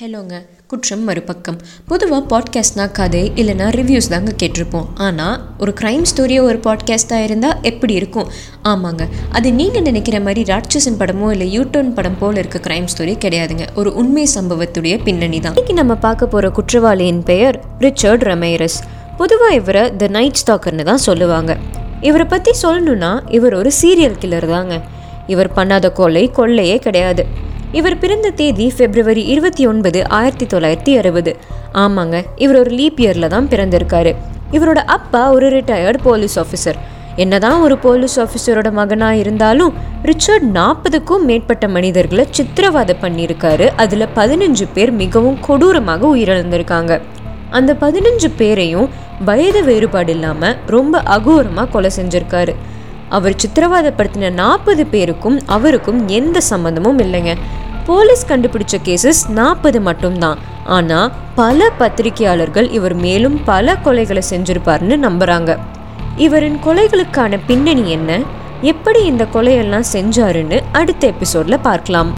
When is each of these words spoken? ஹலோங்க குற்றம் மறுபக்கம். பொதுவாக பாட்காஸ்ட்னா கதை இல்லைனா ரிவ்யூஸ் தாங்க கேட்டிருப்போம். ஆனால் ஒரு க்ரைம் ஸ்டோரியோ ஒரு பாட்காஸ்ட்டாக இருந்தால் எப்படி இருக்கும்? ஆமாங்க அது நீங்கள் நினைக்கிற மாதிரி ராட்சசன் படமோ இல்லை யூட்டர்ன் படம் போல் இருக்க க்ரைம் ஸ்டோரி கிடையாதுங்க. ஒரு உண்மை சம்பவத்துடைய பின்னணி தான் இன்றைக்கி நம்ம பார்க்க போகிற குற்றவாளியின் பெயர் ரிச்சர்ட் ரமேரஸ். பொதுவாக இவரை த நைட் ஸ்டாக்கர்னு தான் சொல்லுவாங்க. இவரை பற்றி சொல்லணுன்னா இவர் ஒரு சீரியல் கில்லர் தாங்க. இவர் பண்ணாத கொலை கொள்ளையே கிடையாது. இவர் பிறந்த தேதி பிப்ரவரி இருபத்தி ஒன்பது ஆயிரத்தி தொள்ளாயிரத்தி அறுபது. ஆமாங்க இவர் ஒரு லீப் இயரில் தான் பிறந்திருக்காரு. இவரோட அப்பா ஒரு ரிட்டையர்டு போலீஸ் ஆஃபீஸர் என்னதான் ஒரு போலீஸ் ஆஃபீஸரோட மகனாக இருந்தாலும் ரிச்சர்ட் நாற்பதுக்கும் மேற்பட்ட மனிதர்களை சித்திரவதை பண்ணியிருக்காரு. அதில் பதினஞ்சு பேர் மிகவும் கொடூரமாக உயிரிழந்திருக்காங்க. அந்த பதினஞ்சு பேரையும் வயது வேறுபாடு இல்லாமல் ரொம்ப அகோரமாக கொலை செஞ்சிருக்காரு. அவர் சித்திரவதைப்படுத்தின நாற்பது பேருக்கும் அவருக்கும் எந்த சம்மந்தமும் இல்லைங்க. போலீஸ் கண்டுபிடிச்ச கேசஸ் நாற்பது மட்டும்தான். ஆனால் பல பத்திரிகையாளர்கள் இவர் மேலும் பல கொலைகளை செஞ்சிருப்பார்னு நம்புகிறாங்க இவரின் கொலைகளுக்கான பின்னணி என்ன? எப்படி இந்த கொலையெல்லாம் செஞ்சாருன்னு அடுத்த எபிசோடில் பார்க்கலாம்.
ஹலோங்க 0.00 0.36
குற்றம் 0.70 1.02
மறுபக்கம். 1.06 1.56
பொதுவாக 1.88 2.22
பாட்காஸ்ட்னா 2.30 2.84
கதை 2.98 3.20
இல்லைனா 3.40 3.66
ரிவ்யூஸ் 3.78 4.08
தாங்க 4.12 4.30
கேட்டிருப்போம். 4.42 4.86
ஆனால் 5.06 5.34
ஒரு 5.62 5.72
க்ரைம் 5.80 6.06
ஸ்டோரியோ 6.10 6.42
ஒரு 6.50 6.58
பாட்காஸ்ட்டாக 6.66 7.26
இருந்தால் 7.26 7.58
எப்படி 7.70 7.94
இருக்கும்? 8.00 8.28
ஆமாங்க 8.70 9.06
அது 9.38 9.48
நீங்கள் 9.58 9.84
நினைக்கிற 9.88 10.20
மாதிரி 10.20 10.42
ராட்சசன் 10.52 10.98
படமோ 11.02 11.28
இல்லை 11.34 11.48
யூட்டர்ன் 11.56 11.92
படம் 11.98 12.18
போல் 12.22 12.40
இருக்க 12.42 12.60
க்ரைம் 12.66 12.88
ஸ்டோரி 12.92 13.16
கிடையாதுங்க. 13.24 13.66
ஒரு 13.82 13.92
உண்மை 14.02 14.24
சம்பவத்துடைய 14.36 14.96
பின்னணி 15.04 15.40
தான் 15.40 15.54
இன்றைக்கி 15.54 15.76
நம்ம 15.82 15.98
பார்க்க 16.06 16.32
போகிற 16.34 16.52
குற்றவாளியின் 16.60 17.22
பெயர் 17.30 17.58
ரிச்சர்ட் 17.86 18.26
ரமேரஸ். 18.30 18.78
பொதுவாக 19.20 19.60
இவரை 19.60 19.84
த 20.02 20.10
நைட் 20.18 20.42
ஸ்டாக்கர்னு 20.42 20.90
தான் 20.92 21.04
சொல்லுவாங்க. 21.08 21.58
இவரை 22.10 22.28
பற்றி 22.34 22.54
சொல்லணுன்னா 22.64 23.14
இவர் 23.38 23.60
ஒரு 23.62 23.72
சீரியல் 23.82 24.20
கில்லர் 24.24 24.50
தாங்க. 24.56 24.76
இவர் 25.34 25.54
பண்ணாத 25.58 25.86
கொலை 26.00 26.26
கொள்ளையே 26.40 26.78
கிடையாது. 26.88 27.24
இவர் 27.72 27.98
பிறந்த 27.98 28.30
தேதி 28.30 28.72
பிப்ரவரி 28.78 29.22
இருபத்தி 29.24 29.66
ஒன்பது 29.66 30.08
ஆயிரத்தி 30.08 30.46
தொள்ளாயிரத்தி 30.46 30.92
அறுபது. 30.98 31.36
ஆமாங்க 31.74 32.16
இவர் 32.36 32.58
ஒரு 32.58 32.70
லீப் 32.70 32.98
இயரில் 33.00 33.26
தான் 33.26 33.46
பிறந்திருக்காரு. 33.48 34.14
இவரோட 34.52 34.80
அப்பா 34.96 35.32
ஒரு 35.32 35.48
ரிட்டையர்டு 35.48 36.00
போலீஸ் 36.02 36.36
ஆஃபீஸர் 36.40 36.78
என்னதான் 37.16 37.60
ஒரு 37.60 37.78
போலீஸ் 37.78 38.16
ஆஃபீஸரோட 38.20 38.72
மகனாக 38.72 39.16
இருந்தாலும் 39.16 39.72
ரிச்சர்ட் 40.02 40.42
நாற்பதுக்கும் 40.42 41.24
மேற்பட்ட 41.24 41.68
மனிதர்களை 41.68 42.26
சித்திரவதை 42.30 42.96
பண்ணியிருக்காரு. 43.02 43.68
அதில் 43.76 44.12
பதினஞ்சு 44.16 44.66
பேர் 44.74 44.92
மிகவும் 44.92 45.40
கொடூரமாக 45.40 46.16
உயிரிழந்திருக்காங்க. 46.16 47.00
அந்த 47.50 47.76
பதினஞ்சு 47.80 48.30
பேரையும் 48.36 48.88
வயது 49.24 49.64
வேறுபாடு 49.64 50.12
இல்லாமல் 50.12 50.56
ரொம்ப 50.66 51.02
அகோரமாக 51.16 51.70
கொலை 51.70 51.90
செஞ்சிருக்காரு. 51.96 52.54
அவர் 53.08 53.40
சித்திரவதைப்படுத்தின 53.42 54.32
நாற்பது 54.32 54.86
பேருக்கும் 54.86 55.40
அவருக்கும் 55.46 56.08
எந்த 56.08 56.40
சம்மந்தமும் 56.50 57.00
இல்லைங்க. 57.04 57.32
போலீஸ் 57.86 58.24
கண்டுபிடிச்ச 58.28 58.76
கேசஸ் 58.84 59.22
நாற்பது 59.28 59.80
மட்டும்தான். 59.80 60.38
ஆனால் 60.76 61.12
பல 61.34 61.68
பத்திரிகையாளர்கள் 61.78 62.68
இவர் 62.78 62.94
மேலும் 62.94 63.36
பல 63.44 63.76
கொலைகளை 63.84 64.22
செஞ்சிருப்பார்னு 64.30 64.96
நம்புகிறாங்க 65.06 65.50
இவரின் 66.16 66.58
கொலைகளுக்கான 66.66 67.38
பின்னணி 67.46 67.84
என்ன? 67.90 68.20
எப்படி 68.72 69.00
இந்த 69.04 69.24
கொலையெல்லாம் 69.34 69.86
செஞ்சாருன்னு 69.92 70.58
அடுத்த 70.72 71.06
எபிசோடில் 71.06 71.64
பார்க்கலாம். 71.68 72.10